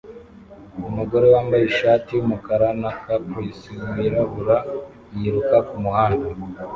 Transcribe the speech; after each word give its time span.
Umugore 0.89 1.25
wambaye 1.33 1.63
ishati 1.67 2.09
yumukara 2.13 2.67
na 2.81 2.91
Capris 3.01 3.59
wirabura 3.95 4.57
yiruka 5.17 5.57
kumuhanda 5.67 6.27